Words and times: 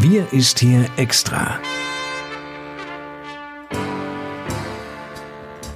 Wir 0.00 0.32
ist 0.32 0.60
hier 0.60 0.86
extra. 0.96 1.58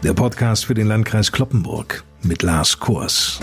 Der 0.04 0.14
Podcast 0.14 0.64
für 0.64 0.74
den 0.74 0.86
Landkreis 0.86 1.32
Kloppenburg 1.32 2.04
mit 2.22 2.42
Lars 2.42 2.78
Kurs. 2.78 3.40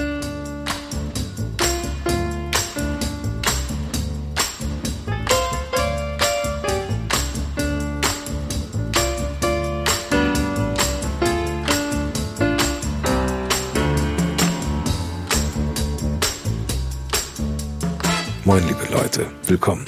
Moin, 18.46 18.66
liebe 18.66 18.88
Leute, 18.92 19.28
willkommen. 19.46 19.86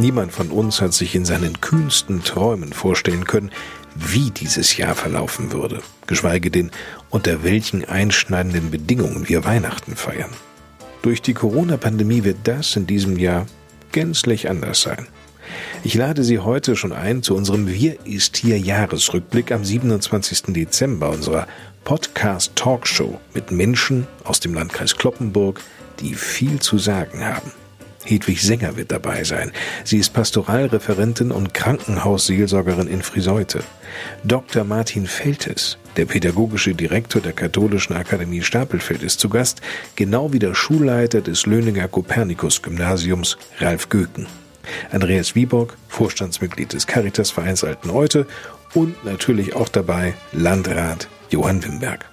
Niemand 0.00 0.30
von 0.30 0.52
uns 0.52 0.80
hat 0.80 0.94
sich 0.94 1.16
in 1.16 1.24
seinen 1.24 1.60
kühnsten 1.60 2.22
Träumen 2.22 2.72
vorstellen 2.72 3.24
können, 3.24 3.50
wie 3.96 4.30
dieses 4.30 4.76
Jahr 4.76 4.94
verlaufen 4.94 5.50
würde, 5.50 5.82
geschweige 6.06 6.52
denn 6.52 6.70
unter 7.10 7.42
welchen 7.42 7.84
einschneidenden 7.84 8.70
Bedingungen 8.70 9.28
wir 9.28 9.44
Weihnachten 9.44 9.96
feiern. 9.96 10.30
Durch 11.02 11.20
die 11.20 11.34
Corona-Pandemie 11.34 12.22
wird 12.22 12.36
das 12.44 12.76
in 12.76 12.86
diesem 12.86 13.18
Jahr 13.18 13.46
gänzlich 13.90 14.48
anders 14.48 14.82
sein. 14.82 15.08
Ich 15.82 15.94
lade 15.94 16.22
Sie 16.22 16.38
heute 16.38 16.76
schon 16.76 16.92
ein 16.92 17.24
zu 17.24 17.34
unserem 17.34 17.66
Wir 17.66 18.06
ist 18.06 18.36
hier 18.36 18.56
Jahresrückblick 18.56 19.50
am 19.50 19.64
27. 19.64 20.54
Dezember 20.54 21.10
unserer 21.10 21.48
Podcast 21.82 22.54
Talkshow 22.54 23.18
mit 23.34 23.50
Menschen 23.50 24.06
aus 24.22 24.38
dem 24.38 24.54
Landkreis 24.54 24.94
Kloppenburg, 24.94 25.60
die 25.98 26.14
viel 26.14 26.60
zu 26.60 26.78
sagen 26.78 27.24
haben. 27.24 27.50
Hedwig 28.08 28.40
Sänger 28.40 28.76
wird 28.76 28.90
dabei 28.90 29.22
sein. 29.24 29.52
Sie 29.84 29.98
ist 29.98 30.14
Pastoralreferentin 30.14 31.30
und 31.30 31.52
Krankenhausseelsorgerin 31.52 32.88
in 32.88 33.02
Friseute. 33.02 33.62
Dr. 34.24 34.64
Martin 34.64 35.06
Feltes, 35.06 35.76
der 35.96 36.06
pädagogische 36.06 36.74
Direktor 36.74 37.20
der 37.20 37.32
Katholischen 37.32 37.94
Akademie 37.94 38.42
Stapelfeld, 38.42 39.02
ist 39.02 39.20
zu 39.20 39.28
Gast, 39.28 39.60
genau 39.94 40.32
wie 40.32 40.38
der 40.38 40.54
Schulleiter 40.54 41.20
des 41.20 41.44
Löninger 41.44 41.88
Kopernikus-Gymnasiums, 41.88 43.36
Ralf 43.58 43.88
Göken. 43.88 44.26
Andreas 44.90 45.34
Wieborg, 45.34 45.76
Vorstandsmitglied 45.88 46.72
des 46.72 46.86
Caritasvereins 46.86 47.64
Alten 47.64 47.90
Eute 47.90 48.26
und 48.74 49.04
natürlich 49.04 49.54
auch 49.54 49.68
dabei 49.68 50.14
Landrat 50.32 51.08
Johann 51.30 51.62
Wimberg. 51.64 52.04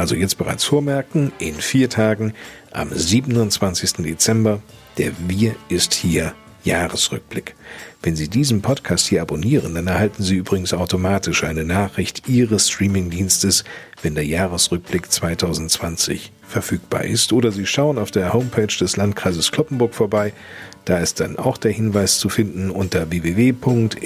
Also 0.00 0.14
jetzt 0.14 0.38
bereits 0.38 0.64
vormerken, 0.64 1.30
in 1.38 1.56
vier 1.56 1.90
Tagen 1.90 2.32
am 2.72 2.88
27. 2.90 3.96
Dezember 3.98 4.62
der 4.96 5.12
Wir 5.28 5.54
ist 5.68 5.92
hier 5.92 6.32
Jahresrückblick. 6.64 7.54
Wenn 8.02 8.16
Sie 8.16 8.28
diesen 8.28 8.62
Podcast 8.62 9.08
hier 9.08 9.20
abonnieren, 9.20 9.74
dann 9.74 9.88
erhalten 9.88 10.22
Sie 10.22 10.36
übrigens 10.36 10.72
automatisch 10.72 11.44
eine 11.44 11.64
Nachricht 11.64 12.30
Ihres 12.30 12.70
Streamingdienstes, 12.70 13.64
wenn 14.00 14.14
der 14.14 14.24
Jahresrückblick 14.24 15.12
2020 15.12 16.32
verfügbar 16.48 17.04
ist. 17.04 17.34
Oder 17.34 17.52
Sie 17.52 17.66
schauen 17.66 17.98
auf 17.98 18.10
der 18.10 18.32
Homepage 18.32 18.74
des 18.74 18.96
Landkreises 18.96 19.52
Kloppenburg 19.52 19.94
vorbei. 19.94 20.32
Da 20.86 20.96
ist 20.96 21.20
dann 21.20 21.36
auch 21.38 21.58
der 21.58 21.72
Hinweis 21.72 22.18
zu 22.18 22.30
finden 22.30 22.70
unter 22.70 23.10
www.lkclp.de. 23.10 24.04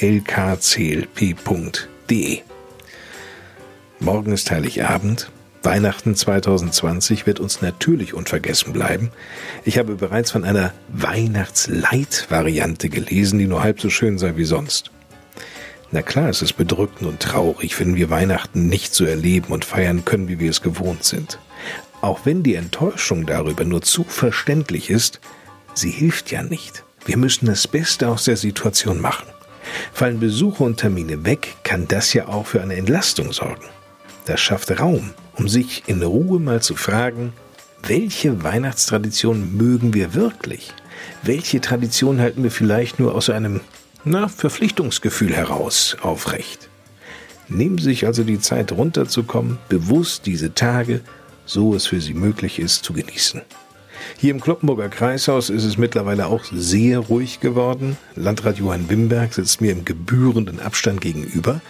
Morgen 4.00 4.32
ist 4.32 4.50
Heiligabend. 4.50 5.30
Weihnachten 5.64 6.14
2020 6.14 7.26
wird 7.26 7.40
uns 7.40 7.62
natürlich 7.62 8.12
unvergessen 8.12 8.74
bleiben. 8.74 9.10
Ich 9.64 9.78
habe 9.78 9.94
bereits 9.94 10.30
von 10.30 10.44
einer 10.44 10.74
Weihnachtsleit-Variante 10.88 12.90
gelesen, 12.90 13.38
die 13.38 13.46
nur 13.46 13.62
halb 13.62 13.80
so 13.80 13.88
schön 13.88 14.18
sei 14.18 14.36
wie 14.36 14.44
sonst. 14.44 14.90
Na 15.90 16.02
klar, 16.02 16.28
es 16.28 16.42
ist 16.42 16.58
bedrückend 16.58 17.08
und 17.08 17.20
traurig, 17.20 17.80
wenn 17.80 17.96
wir 17.96 18.10
Weihnachten 18.10 18.66
nicht 18.66 18.94
so 18.94 19.06
erleben 19.06 19.54
und 19.54 19.64
feiern 19.64 20.04
können, 20.04 20.28
wie 20.28 20.38
wir 20.38 20.50
es 20.50 20.60
gewohnt 20.60 21.04
sind. 21.04 21.38
Auch 22.02 22.20
wenn 22.24 22.42
die 22.42 22.56
Enttäuschung 22.56 23.24
darüber 23.24 23.64
nur 23.64 23.80
zu 23.80 24.04
verständlich 24.04 24.90
ist, 24.90 25.20
sie 25.72 25.90
hilft 25.90 26.30
ja 26.30 26.42
nicht. 26.42 26.84
Wir 27.06 27.16
müssen 27.16 27.46
das 27.46 27.66
Beste 27.66 28.08
aus 28.08 28.24
der 28.24 28.36
Situation 28.36 29.00
machen. 29.00 29.28
Fallen 29.94 30.20
Besuche 30.20 30.62
und 30.62 30.76
Termine 30.76 31.24
weg, 31.24 31.54
kann 31.62 31.88
das 31.88 32.12
ja 32.12 32.28
auch 32.28 32.46
für 32.46 32.60
eine 32.60 32.74
Entlastung 32.74 33.32
sorgen. 33.32 33.64
Das 34.26 34.40
schafft 34.40 34.78
Raum, 34.80 35.10
um 35.34 35.48
sich 35.48 35.82
in 35.86 36.02
Ruhe 36.02 36.40
mal 36.40 36.62
zu 36.62 36.76
fragen, 36.76 37.32
welche 37.86 38.42
Weihnachtstradition 38.42 39.56
mögen 39.56 39.92
wir 39.92 40.14
wirklich? 40.14 40.72
Welche 41.22 41.60
Tradition 41.60 42.20
halten 42.20 42.42
wir 42.42 42.50
vielleicht 42.50 42.98
nur 42.98 43.14
aus 43.14 43.28
einem, 43.28 43.60
na, 44.04 44.28
Verpflichtungsgefühl 44.28 45.34
heraus 45.34 45.96
aufrecht? 46.00 46.70
Nehmen 47.48 47.76
Sie 47.76 47.84
sich 47.84 48.06
also 48.06 48.24
die 48.24 48.40
Zeit 48.40 48.72
runterzukommen, 48.72 49.58
bewusst 49.68 50.24
diese 50.24 50.54
Tage, 50.54 51.02
so 51.44 51.74
es 51.74 51.86
für 51.86 52.00
Sie 52.00 52.14
möglich 52.14 52.58
ist, 52.58 52.84
zu 52.84 52.94
genießen. 52.94 53.42
Hier 54.18 54.30
im 54.30 54.40
Kloppenburger 54.40 54.88
Kreishaus 54.88 55.50
ist 55.50 55.64
es 55.64 55.78
mittlerweile 55.78 56.26
auch 56.26 56.44
sehr 56.44 56.98
ruhig 56.98 57.40
geworden. 57.40 57.96
Landrat 58.16 58.58
Johann 58.58 58.88
Wimberg 58.88 59.34
sitzt 59.34 59.60
mir 59.60 59.72
im 59.72 59.84
gebührenden 59.84 60.60
Abstand 60.60 61.00
gegenüber. 61.00 61.60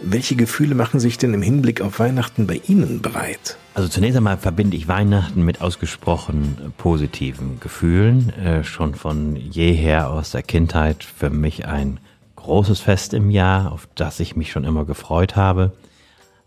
Welche 0.00 0.36
Gefühle 0.36 0.76
machen 0.76 1.00
sich 1.00 1.18
denn 1.18 1.34
im 1.34 1.42
Hinblick 1.42 1.80
auf 1.80 1.98
Weihnachten 1.98 2.46
bei 2.46 2.60
Ihnen 2.68 3.02
bereit? 3.02 3.56
Also 3.74 3.88
zunächst 3.88 4.16
einmal 4.16 4.38
verbinde 4.38 4.76
ich 4.76 4.86
Weihnachten 4.86 5.44
mit 5.44 5.60
ausgesprochen 5.60 6.72
positiven 6.76 7.58
Gefühlen. 7.58 8.32
Äh, 8.34 8.62
schon 8.62 8.94
von 8.94 9.34
jeher 9.34 10.10
aus 10.10 10.30
der 10.30 10.42
Kindheit 10.42 11.02
für 11.02 11.30
mich 11.30 11.66
ein 11.66 11.98
großes 12.36 12.80
Fest 12.80 13.12
im 13.12 13.30
Jahr, 13.30 13.72
auf 13.72 13.88
das 13.96 14.20
ich 14.20 14.36
mich 14.36 14.52
schon 14.52 14.64
immer 14.64 14.84
gefreut 14.84 15.34
habe. 15.34 15.72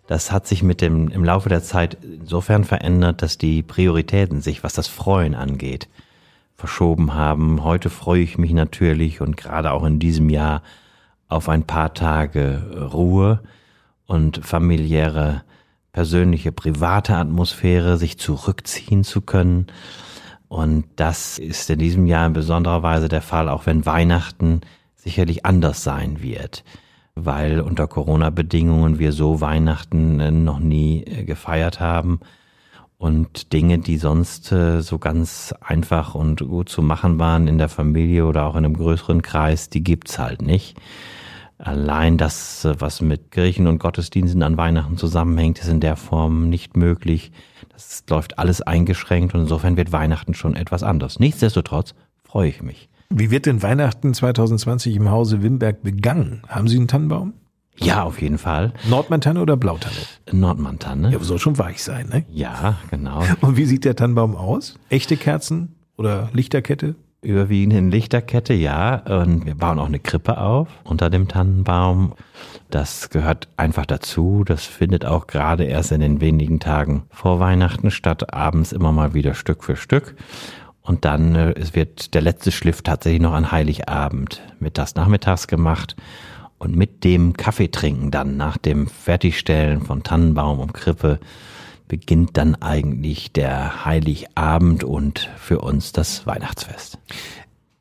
Das 0.07 0.31
hat 0.31 0.47
sich 0.47 0.63
mit 0.63 0.81
dem, 0.81 1.09
im 1.09 1.23
Laufe 1.23 1.49
der 1.49 1.61
Zeit 1.61 1.97
insofern 2.21 2.63
verändert, 2.63 3.21
dass 3.21 3.37
die 3.37 3.63
Prioritäten 3.63 4.41
sich, 4.41 4.63
was 4.63 4.73
das 4.73 4.87
Freuen 4.87 5.35
angeht, 5.35 5.89
verschoben 6.55 7.13
haben. 7.13 7.63
Heute 7.63 7.89
freue 7.89 8.21
ich 8.21 8.37
mich 8.37 8.53
natürlich 8.53 9.19
und 9.21 9.35
gerade 9.35 9.71
auch 9.71 9.83
in 9.83 9.99
diesem 9.99 10.29
Jahr 10.29 10.61
auf 11.27 11.49
ein 11.49 11.63
paar 11.63 11.93
Tage 11.93 12.89
Ruhe 12.93 13.41
und 14.05 14.45
familiäre, 14.45 15.43
persönliche, 15.91 16.51
private 16.51 17.15
Atmosphäre, 17.15 17.97
sich 17.97 18.19
zurückziehen 18.19 19.03
zu 19.03 19.21
können. 19.21 19.67
Und 20.47 20.85
das 20.97 21.39
ist 21.39 21.69
in 21.69 21.79
diesem 21.79 22.05
Jahr 22.05 22.27
in 22.27 22.33
besonderer 22.33 22.83
Weise 22.83 23.09
der 23.09 23.21
Fall, 23.21 23.49
auch 23.49 23.65
wenn 23.65 23.85
Weihnachten 23.85 24.61
sicherlich 24.95 25.45
anders 25.45 25.83
sein 25.83 26.21
wird, 26.21 26.63
weil 27.15 27.61
unter 27.61 27.87
Corona-Bedingungen 27.87 28.99
wir 28.99 29.11
so 29.11 29.41
Weihnachten 29.41 30.19
äh, 30.19 30.31
noch 30.31 30.59
nie 30.59 31.03
äh, 31.03 31.23
gefeiert 31.23 31.79
haben 31.79 32.19
und 32.97 33.51
Dinge, 33.51 33.79
die 33.79 33.97
sonst 33.97 34.51
äh, 34.51 34.81
so 34.81 34.99
ganz 34.99 35.55
einfach 35.59 36.13
und 36.15 36.39
gut 36.41 36.69
zu 36.69 36.81
machen 36.81 37.19
waren 37.19 37.47
in 37.47 37.57
der 37.57 37.69
Familie 37.69 38.25
oder 38.25 38.45
auch 38.45 38.55
in 38.55 38.63
einem 38.63 38.77
größeren 38.77 39.21
Kreis, 39.21 39.69
die 39.69 39.83
gibt's 39.83 40.19
halt 40.19 40.41
nicht. 40.41 40.77
Allein 41.57 42.17
das, 42.17 42.67
was 42.79 43.01
mit 43.01 43.31
Kirchen 43.31 43.67
und 43.67 43.79
Gottesdiensten 43.79 44.41
an 44.41 44.57
Weihnachten 44.57 44.97
zusammenhängt, 44.97 45.59
ist 45.59 45.67
in 45.67 45.79
der 45.79 45.95
Form 45.95 46.49
nicht 46.49 46.75
möglich. 46.75 47.31
Das 47.71 48.03
läuft 48.09 48.39
alles 48.39 48.61
eingeschränkt 48.61 49.35
und 49.35 49.41
insofern 49.41 49.77
wird 49.77 49.91
Weihnachten 49.91 50.33
schon 50.33 50.55
etwas 50.55 50.81
anders. 50.81 51.19
Nichtsdestotrotz 51.19 51.93
freue 52.23 52.49
ich 52.49 52.63
mich. 52.63 52.89
Wie 53.13 53.29
wird 53.29 53.45
denn 53.45 53.61
Weihnachten 53.61 54.13
2020 54.13 54.95
im 54.95 55.11
Hause 55.11 55.43
Wimberg 55.43 55.83
begangen? 55.83 56.43
Haben 56.47 56.67
Sie 56.69 56.77
einen 56.77 56.87
Tannenbaum? 56.87 57.33
Ja, 57.75 58.03
auf 58.03 58.21
jeden 58.21 58.37
Fall. 58.37 58.73
Nordmantanne 58.89 59.41
oder 59.41 59.57
Blautanne? 59.57 59.95
Nordmantanne. 60.31 61.11
Ja, 61.11 61.19
soll 61.19 61.39
schon 61.39 61.57
weich 61.57 61.83
sein, 61.83 62.07
ne? 62.09 62.25
Ja, 62.31 62.77
genau. 62.89 63.23
Und 63.41 63.57
wie 63.57 63.65
sieht 63.65 63.85
der 63.85 63.95
Tannenbaum 63.95 64.35
aus? 64.35 64.75
Echte 64.89 65.17
Kerzen 65.17 65.75
oder 65.97 66.29
Lichterkette? 66.33 66.95
überwiegend 67.21 67.73
in 67.73 67.91
Lichterkette, 67.91 68.53
ja. 68.53 68.95
Und 68.95 69.45
wir 69.45 69.55
bauen 69.55 69.79
auch 69.79 69.85
eine 69.85 69.99
Krippe 69.99 70.39
auf 70.39 70.67
unter 70.83 71.09
dem 71.09 71.27
Tannenbaum. 71.27 72.13
Das 72.69 73.09
gehört 73.09 73.47
einfach 73.57 73.85
dazu. 73.85 74.43
Das 74.43 74.65
findet 74.65 75.05
auch 75.05 75.27
gerade 75.27 75.65
erst 75.65 75.91
in 75.91 76.01
den 76.01 76.21
wenigen 76.21 76.59
Tagen 76.59 77.03
vor 77.11 77.39
Weihnachten 77.39 77.91
statt, 77.91 78.33
abends 78.33 78.71
immer 78.71 78.91
mal 78.91 79.13
wieder 79.13 79.33
Stück 79.33 79.63
für 79.63 79.75
Stück. 79.75 80.15
Und 80.81 81.05
dann 81.05 81.35
äh, 81.35 81.53
es 81.53 81.75
wird 81.75 82.13
der 82.13 82.21
letzte 82.21 82.51
Schliff 82.51 82.81
tatsächlich 82.81 83.21
noch 83.21 83.33
an 83.33 83.51
Heiligabend 83.51 84.41
mittags 84.59 84.95
nachmittags 84.95 85.47
gemacht. 85.47 85.95
Und 86.57 86.75
mit 86.75 87.03
dem 87.03 87.33
Kaffeetrinken 87.33 88.11
dann 88.11 88.37
nach 88.37 88.57
dem 88.57 88.87
Fertigstellen 88.87 89.81
von 89.81 90.03
Tannenbaum 90.03 90.59
und 90.59 90.73
Krippe 90.73 91.19
beginnt 91.87 92.37
dann 92.37 92.55
eigentlich 92.55 93.33
der 93.33 93.83
Heiligabend 93.83 94.83
und 94.83 95.29
für 95.37 95.59
uns 95.59 95.91
das 95.91 96.25
Weihnachtsfest. 96.25 96.99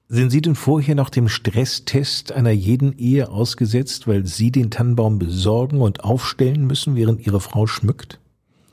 Sind 0.08 0.31
Sie 0.31 0.43
denn 0.43 0.56
vorher 0.56 0.97
noch 0.97 1.11
dem 1.11 1.29
Stresstest 1.29 2.32
einer 2.32 2.50
jeden 2.50 2.99
Ehe 2.99 3.29
ausgesetzt, 3.29 4.08
weil 4.08 4.26
Sie 4.26 4.50
den 4.50 4.73
Tannenbaum 4.73 5.20
besorgen 5.20 5.81
und 5.81 6.02
aufstellen 6.02 6.67
müssen, 6.67 6.97
während 6.97 7.25
Ihre 7.25 7.41
Frau 7.41 7.69
schmückt? 7.69 8.19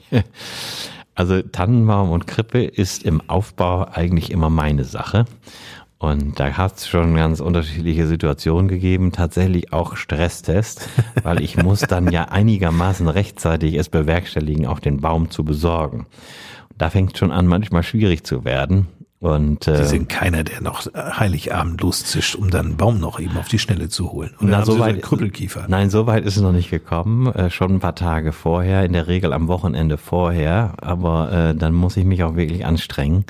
Also 1.17 1.41
Tannenbaum 1.41 2.11
und 2.11 2.27
Krippe 2.27 2.63
ist 2.63 3.01
im 3.03 3.27
Aufbau 3.27 3.87
eigentlich 3.91 4.29
immer 4.29 4.51
meine 4.51 4.83
Sache. 4.83 5.25
Und 5.97 6.39
da 6.39 6.55
hat 6.55 6.77
es 6.77 6.87
schon 6.87 7.15
ganz 7.15 7.39
unterschiedliche 7.39 8.05
Situationen 8.05 8.67
gegeben, 8.67 9.11
tatsächlich 9.11 9.73
auch 9.73 9.95
Stresstest, 9.95 10.87
weil 11.23 11.41
ich 11.41 11.57
muss 11.57 11.79
dann 11.81 12.11
ja 12.11 12.25
einigermaßen 12.25 13.07
rechtzeitig 13.07 13.73
es 13.73 13.89
bewerkstelligen, 13.89 14.67
auch 14.67 14.79
den 14.79 15.01
Baum 15.01 15.31
zu 15.31 15.43
besorgen. 15.43 16.05
Da 16.77 16.91
fängt 16.91 17.13
es 17.13 17.19
schon 17.19 17.31
an, 17.31 17.47
manchmal 17.47 17.81
schwierig 17.81 18.23
zu 18.23 18.45
werden. 18.45 18.87
Und, 19.19 19.67
äh, 19.67 19.77
Sie 19.77 19.85
sind 19.85 20.09
keiner, 20.09 20.43
der 20.43 20.61
noch 20.61 20.85
Heiligabend 20.93 21.81
loszischt, 21.81 22.35
um 22.35 22.51
dann 22.51 22.67
einen 22.67 22.77
Baum 22.77 22.99
noch 22.99 23.19
eben 23.19 23.35
auf 23.37 23.47
die 23.47 23.57
Schnelle 23.57 23.89
zu 23.89 24.11
holen. 24.11 24.35
Und 24.39 24.49
na, 24.49 24.63
so 24.63 24.77
weit, 24.77 25.01
Krüppelkiefer. 25.01 25.65
Nein, 25.67 25.89
so 25.89 26.05
weit 26.05 26.23
ist 26.23 26.37
es 26.37 26.43
noch 26.43 26.51
nicht 26.51 26.69
gekommen. 26.69 27.33
Äh, 27.33 27.49
schon 27.49 27.73
ein 27.73 27.79
paar 27.79 27.95
Tage 27.95 28.31
vorher, 28.31 28.85
in 28.85 28.93
der 28.93 29.07
Regel 29.07 29.33
am 29.33 29.47
Wochenende 29.47 29.97
vorher. 29.97 30.73
Aber 30.81 31.31
äh, 31.31 31.55
dann 31.55 31.73
muss 31.73 31.97
ich 31.97 32.05
mich 32.05 32.23
auch 32.23 32.35
wirklich 32.35 32.65
anstrengen. 32.65 33.25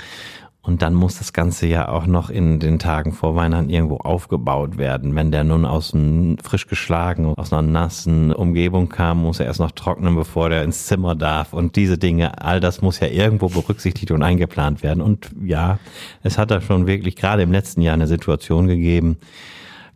Und 0.68 0.82
dann 0.82 0.94
muss 0.94 1.18
das 1.18 1.32
Ganze 1.32 1.66
ja 1.66 1.88
auch 1.88 2.08
noch 2.08 2.30
in 2.30 2.60
den 2.60 2.78
Tagen 2.78 3.14
vor 3.14 3.38
Weihnachten 3.38 3.70
irgendwo 3.70 4.00
aufgebaut 4.00 4.78
werden. 4.78 5.16
Wenn 5.16 5.32
der 5.32 5.46
nun 5.46 5.64
aus 5.64 5.94
einem 5.94 6.38
frisch 6.40 6.68
geschlagen, 6.68 7.34
aus 7.38 7.54
einer 7.54 7.62
nassen 7.62 8.34
Umgebung 8.34 8.90
kam, 8.90 9.22
muss 9.22 9.40
er 9.40 9.46
erst 9.46 9.62
noch 9.62 9.72
trocknen, 9.72 10.16
bevor 10.16 10.50
der 10.50 10.66
ins 10.66 10.86
Zimmer 10.86 11.16
darf. 11.16 11.54
Und 11.54 11.78
diese 11.78 11.98
Dinge, 11.98 12.44
all 12.44 12.60
das 12.60 12.82
muss 12.82 13.00
ja 13.00 13.08
irgendwo 13.08 13.48
berücksichtigt 13.48 14.12
und 14.12 14.22
eingeplant 14.24 14.84
werden. 14.84 15.02
Und 15.02 15.30
ja, 15.42 15.80
es 16.22 16.38
hat 16.38 16.52
da 16.52 16.60
schon 16.60 16.86
wirklich 16.86 17.16
gerade 17.16 17.44
im 17.44 17.54
letzten 17.54 17.82
Jahr 17.82 17.94
eine 17.94 18.08
Situation 18.08 18.68
gegeben, 18.68 19.20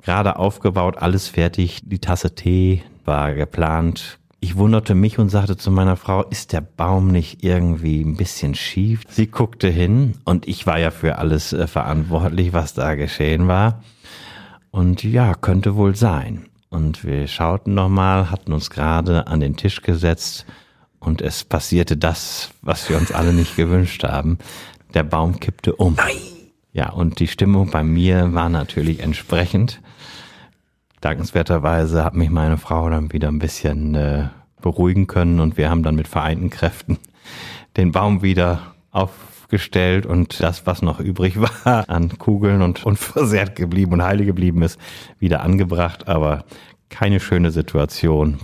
gerade 0.04 0.38
aufgebaut, 0.38 0.98
alles 0.98 1.28
fertig, 1.28 1.82
die 1.84 2.00
Tasse 2.00 2.34
Tee 2.34 2.82
war 3.04 3.34
geplant, 3.34 4.21
ich 4.44 4.58
wunderte 4.58 4.96
mich 4.96 5.20
und 5.20 5.30
sagte 5.30 5.56
zu 5.56 5.70
meiner 5.70 5.96
Frau, 5.96 6.24
ist 6.24 6.52
der 6.52 6.62
Baum 6.62 7.10
nicht 7.10 7.44
irgendwie 7.44 8.02
ein 8.02 8.18
bisschen 8.18 8.56
schief? 8.56 9.04
Sie 9.08 9.28
guckte 9.28 9.70
hin 9.70 10.16
und 10.26 10.48
ich 10.48 10.66
war 10.66 10.80
ja 10.80 10.90
für 10.90 11.20
alles 11.20 11.54
äh, 11.54 11.68
verantwortlich, 11.68 12.52
was 12.52 12.74
da 12.74 12.96
geschehen 12.96 13.48
war. 13.48 13.84
Und 14.72 15.04
ja, 15.04 15.36
könnte 15.36 15.76
wohl 15.76 15.96
sein. 15.96 16.48
Und 16.70 17.06
wir 17.06 17.28
schauten 17.28 17.76
nochmal, 17.76 18.32
hatten 18.32 18.52
uns 18.52 18.72
gerade 18.72 19.28
an 19.28 19.42
den 19.42 19.58
Tisch 19.58 19.84
gesetzt 19.84 20.48
und 21.00 21.22
es 21.22 21.44
passierte 21.44 21.96
das, 21.96 22.50
was 22.64 22.90
wir 22.90 22.98
uns 22.98 23.12
alle 23.12 23.34
nicht 23.34 23.56
gewünscht 23.56 24.04
haben. 24.04 24.40
Der 24.96 25.04
Baum 25.04 25.40
kippte 25.40 25.76
um. 25.76 25.96
Nein. 25.96 26.18
Ja, 26.74 26.90
und 26.90 27.20
die 27.20 27.28
Stimmung 27.28 27.70
bei 27.70 27.84
mir 27.84 28.34
war 28.34 28.50
natürlich 28.50 29.02
entsprechend. 29.02 29.82
Dankenswerterweise 31.02 32.06
hat 32.06 32.14
mich 32.14 32.30
meine 32.30 32.58
Frau 32.58 32.88
dann 32.90 33.12
wieder 33.12 33.28
ein 33.28 33.40
bisschen 33.40 33.96
äh, 33.96 34.30
beruhigen 34.62 35.08
können 35.08 35.40
und 35.40 35.58
wir 35.58 35.70
haben 35.70 35.82
dann 35.82 35.96
mit 35.96 36.08
vereinten 36.08 36.52
Kräften 36.52 37.00
den 37.78 37.92
Baum 37.92 38.22
wieder 38.22 38.74
aufgestellt 38.92 40.06
und 40.06 40.40
das, 40.40 40.68
was 40.68 40.84
noch 40.84 41.00
übrig 41.00 41.40
war 41.66 41.90
an 41.90 42.18
Kugeln 42.20 42.62
und 42.62 42.86
unversehrt 42.86 43.56
geblieben 43.56 43.94
und 43.94 44.04
heile 44.04 44.26
geblieben 44.26 44.62
ist, 44.62 44.80
wieder 45.18 45.42
angebracht. 45.42 46.08
Aber 46.08 46.46
keine 46.90 47.20
schöne 47.20 47.52
Situation, 47.52 48.38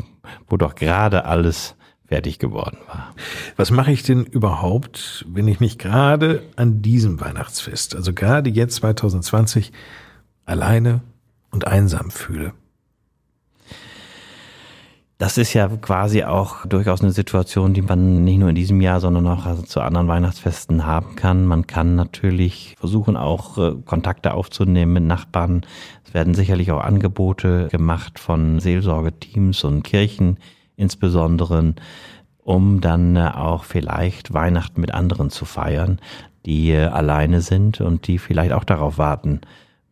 wo 0.49 0.57
doch 0.57 0.73
gerade 0.73 1.25
alles 1.25 1.75
fertig 2.07 2.39
geworden 2.39 2.77
war. 2.87 3.13
Was 3.55 3.69
mache 3.69 3.91
ich 3.91 4.01
denn 4.01 4.23
überhaupt, 4.23 5.25
wenn 5.29 5.47
ich 5.47 5.59
mich 5.59 5.77
gerade 5.77 6.41
an 6.55 6.81
diesem 6.81 7.19
Weihnachtsfest, 7.19 7.95
also 7.95 8.13
gerade 8.13 8.49
jetzt 8.49 8.75
2020, 8.75 9.73
alleine 10.45 11.01
und 11.51 11.67
einsam 11.67 12.11
fühle. 12.11 12.53
Das 15.19 15.39
ist 15.39 15.53
ja 15.55 15.67
quasi 15.67 16.23
auch 16.23 16.67
durchaus 16.67 17.01
eine 17.01 17.11
Situation, 17.11 17.73
die 17.73 17.81
man 17.81 18.23
nicht 18.23 18.37
nur 18.37 18.49
in 18.49 18.55
diesem 18.55 18.81
Jahr, 18.81 18.99
sondern 18.99 19.25
auch 19.25 19.47
also 19.47 19.63
zu 19.63 19.81
anderen 19.81 20.07
Weihnachtsfesten 20.07 20.85
haben 20.85 21.15
kann. 21.15 21.47
Man 21.47 21.65
kann 21.65 21.95
natürlich 21.95 22.75
versuchen, 22.77 23.17
auch 23.17 23.57
äh, 23.57 23.73
Kontakte 23.83 24.35
aufzunehmen 24.35 24.93
mit 24.93 25.03
Nachbarn. 25.03 25.65
Es 26.05 26.13
werden 26.13 26.35
sicherlich 26.35 26.71
auch 26.71 26.83
Angebote 26.83 27.67
gemacht 27.71 28.19
von 28.19 28.59
Seelsorgeteams 28.59 29.63
und 29.63 29.81
Kirchen 29.81 30.37
insbesondere, 30.75 31.73
um 32.43 32.79
dann 32.79 33.15
äh, 33.15 33.31
auch 33.33 33.63
vielleicht 33.63 34.35
Weihnachten 34.35 34.79
mit 34.79 34.93
anderen 34.93 35.31
zu 35.31 35.45
feiern, 35.45 35.99
die 36.45 36.69
äh, 36.71 36.85
alleine 36.85 37.41
sind 37.41 37.81
und 37.81 38.05
die 38.05 38.19
vielleicht 38.19 38.53
auch 38.53 38.63
darauf 38.63 38.99
warten, 38.99 39.41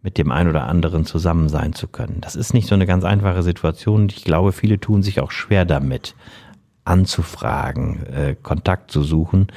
mit 0.05 0.19
dem 0.19 0.31
einen 0.31 0.51
oder 0.51 0.67
anderen 0.67 1.03
zusammen 1.03 1.49
sein 1.49 1.73
zu 1.73 1.87
können. 1.87 2.19
Das 2.21 2.35
ist 2.35 2.53
nicht 2.53 2.67
so 2.67 2.75
eine 2.75 2.85
ganz 2.85 3.03
einfache 3.03 3.41
Situation. 3.41 4.07
Ich 4.09 4.23
glaube, 4.23 4.51
viele 4.51 4.79
tun 4.79 5.01
sich 5.01 5.19
auch 5.19 5.31
schwer 5.31 5.65
damit, 5.65 6.13
anzufragen, 6.83 8.05
äh, 8.05 8.35
Kontakt 8.35 8.91
zu 8.91 9.01
suchen. 9.01 9.47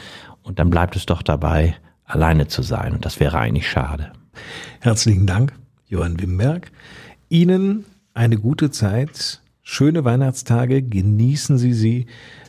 Und 0.43 0.59
dann 0.59 0.71
bleibt 0.71 0.97
es 0.97 1.05
doch 1.05 1.21
dabei, 1.21 1.77
alleine 2.07 2.49
zu 2.49 2.63
sein. 2.63 2.95
Und 2.95 3.05
das 3.05 3.21
wäre 3.21 3.39
eigentlich 3.39 3.69
schade. 3.69 4.15
Herzlichen 4.81 5.27
Dank, 5.27 5.53
Johann 5.87 6.19
Wimberg. 6.19 6.73
Ihnen 7.29 7.85
eine 8.15 8.39
gute 8.39 8.71
Zeit, 8.71 9.43
schöne 9.63 10.07
Weihnachtstage, 10.07 10.83
genießen 10.83 11.59
Sie 11.59 11.75
sie. 11.75 12.07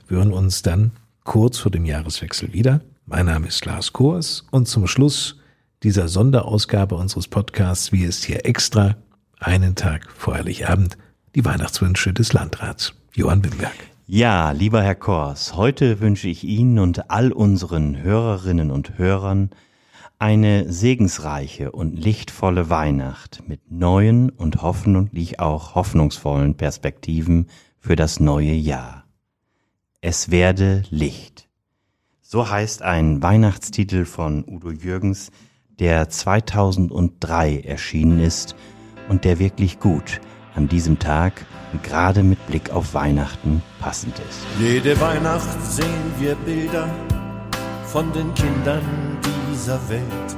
Wir 0.08 0.20
hören 0.20 0.32
uns 0.32 0.62
dann 0.62 0.92
kurz 1.26 1.60
vor 1.60 1.72
dem 1.72 1.84
Jahreswechsel 1.84 2.54
wieder. 2.54 2.80
Mein 3.06 3.26
Name 3.26 3.48
ist 3.48 3.66
Lars 3.66 3.92
Kors 3.92 4.46
und 4.52 4.70
zum 4.70 4.88
Schluss 4.88 5.39
dieser 5.84 6.08
Sonderausgabe 6.08 6.96
unseres 6.96 7.28
Podcasts 7.28 7.92
Wie 7.92 8.04
ist 8.04 8.26
hier 8.26 8.46
extra, 8.46 8.98
einen 9.40 9.76
Tag 9.76 10.12
vor 10.12 10.36
Heiligabend, 10.36 10.98
die 11.36 11.46
Weihnachtswünsche 11.46 12.14
des 12.14 12.34
Landrats. 12.34 12.94
Johann 13.16 13.42
Bimberg. 13.42 13.76
Ja, 14.06 14.52
lieber 14.52 14.82
Herr 14.82 14.96
Kors, 14.96 15.56
heute 15.56 16.00
wünsche 16.02 16.28
ich 16.28 16.44
Ihnen 16.44 16.80
und 16.80 17.10
all 17.10 17.32
unseren 17.32 18.02
Hörerinnen 18.02 18.72
und 18.72 18.98
Hörern 18.98 19.52
eine 20.18 20.72
segensreiche 20.72 21.72
und 21.72 21.98
lichtvolle 21.98 22.70
Weihnacht 22.70 23.44
mit 23.48 23.72
neuen 23.72 24.30
und 24.30 24.62
hoffentlich 24.62 25.40
auch 25.40 25.76
hoffnungsvollen 25.76 26.56
Perspektiven 26.56 27.48
für 27.78 27.96
das 27.96 28.20
neue 28.20 28.52
Jahr. 28.52 29.06
Es 30.02 30.30
werde 30.30 30.84
Licht. 30.90 31.48
So 32.22 32.50
heißt 32.50 32.82
ein 32.82 33.24
Weihnachtstitel 33.24 34.04
von 34.06 34.44
Udo 34.46 34.72
Jürgens, 34.72 35.32
der 35.80 36.10
2003 36.10 37.62
erschienen 37.62 38.20
ist 38.20 38.56
und 39.08 39.24
der 39.24 39.40
wirklich 39.40 39.80
gut 39.80 40.20
an 40.56 40.68
diesem 40.68 41.00
Tag 41.00 41.46
und 41.72 41.84
gerade 41.84 42.24
mit 42.24 42.46
Blick 42.48 42.72
auf 42.72 42.94
Weihnachten 42.94 43.62
passend 43.80 44.20
ist. 44.30 44.40
Jede 44.60 45.00
Weihnacht 45.00 45.64
sehen 45.64 46.14
wir 46.20 46.36
Bilder 46.36 46.90
von 47.86 48.12
den 48.14 48.34
Kindern 48.34 48.82
dieser 49.52 49.80
Welt, 49.90 50.38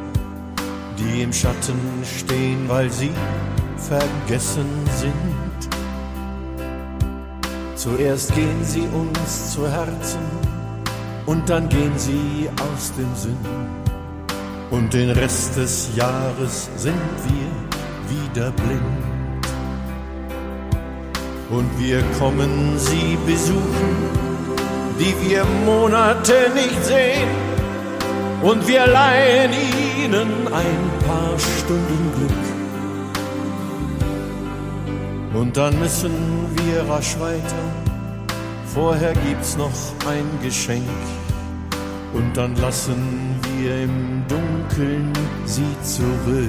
die 0.99 1.23
im 1.23 1.33
Schatten 1.33 1.79
stehen, 2.03 2.67
weil 2.67 2.91
sie 2.91 3.11
vergessen 3.77 4.67
sind. 4.95 5.11
Zuerst 7.75 8.35
gehen 8.35 8.63
sie 8.63 8.87
uns 8.93 9.53
zu 9.53 9.67
Herzen 9.67 10.19
und 11.25 11.49
dann 11.49 11.67
gehen 11.67 11.97
sie 11.97 12.47
aus 12.75 12.93
dem 12.93 13.15
Sinn 13.15 13.80
und 14.71 14.93
den 14.93 15.11
Rest 15.11 15.57
des 15.57 15.89
Jahres 15.95 16.69
sind 16.77 16.95
wir 17.27 17.51
wieder 18.09 18.51
blind. 18.51 19.45
Und 21.49 21.69
wir 21.77 22.01
kommen 22.17 22.77
sie 22.77 23.17
besuchen, 23.25 23.95
die 24.97 25.13
wir 25.29 25.43
Monate 25.65 26.49
nicht 26.55 26.83
sehen. 26.85 27.27
Und 28.41 28.65
wir 28.67 28.87
leihen 28.87 29.51
ihnen 29.51 30.47
ein 30.47 30.89
paar 31.05 31.37
Stunden 31.37 32.11
Glück. 32.17 32.31
Und 35.39 35.57
dann 35.57 35.77
müssen 35.79 36.13
wir 36.55 36.89
rasch 36.89 37.19
weiter. 37.19 37.63
Vorher 38.73 39.13
gibt's 39.13 39.57
noch 39.57 39.69
ein 40.07 40.25
Geschenk 40.41 40.87
und 42.13 42.35
dann 42.35 42.55
lassen 42.55 43.39
wir 43.57 43.83
im 43.83 44.23
Dunkeln 44.27 45.11
sie 45.45 45.75
zurück. 45.83 46.47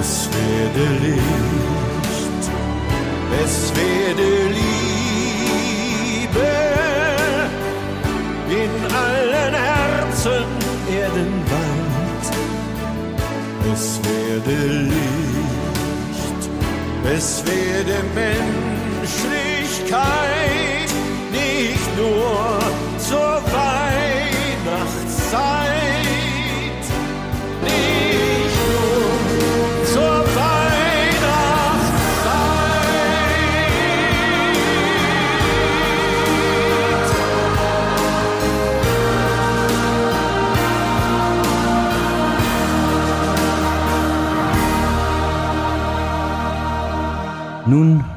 Es 0.00 0.28
werde 0.32 1.04
Licht, 1.04 2.42
es 3.44 3.72
werde 3.76 4.48
Liebe 4.48 4.79
es 17.20 17.44
werde 17.44 18.02
Menschlichkeit 18.14 20.39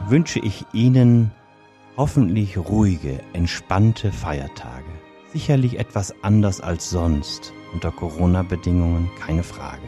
wünsche 0.08 0.40
ich 0.40 0.66
Ihnen 0.72 1.32
hoffentlich 1.98 2.58
ruhige, 2.58 3.20
entspannte 3.34 4.12
Feiertage. 4.12 4.86
Sicherlich 5.34 5.80
etwas 5.80 6.16
anders 6.24 6.62
als 6.62 6.90
sonst, 6.90 7.54
unter 7.74 7.92
Corona-Bedingungen, 7.92 9.10
keine 9.20 9.44
Frage. 9.44 9.82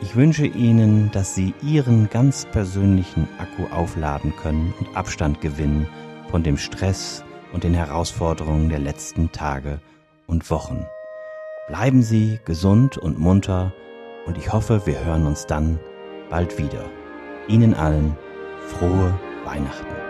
Ich 0.00 0.16
wünsche 0.16 0.46
Ihnen, 0.46 1.10
dass 1.12 1.34
Sie 1.34 1.52
Ihren 1.62 2.08
ganz 2.08 2.46
persönlichen 2.46 3.28
Akku 3.38 3.72
aufladen 3.74 4.34
können 4.36 4.72
und 4.80 4.96
Abstand 4.96 5.40
gewinnen 5.40 5.86
von 6.30 6.42
dem 6.42 6.56
Stress 6.56 7.22
und 7.52 7.64
den 7.64 7.74
Herausforderungen 7.74 8.70
der 8.70 8.78
letzten 8.78 9.30
Tage 9.30 9.80
und 10.26 10.50
Wochen. 10.50 10.86
Bleiben 11.68 12.02
Sie 12.02 12.40
gesund 12.44 12.96
und 12.96 13.18
munter 13.18 13.72
und 14.26 14.38
ich 14.38 14.52
hoffe, 14.52 14.86
wir 14.86 15.04
hören 15.04 15.26
uns 15.26 15.46
dann 15.46 15.78
bald 16.30 16.58
wieder. 16.58 16.84
Ihnen 17.46 17.74
allen 17.74 18.16
frohe 18.66 19.18
Weihnachten. 19.44 20.03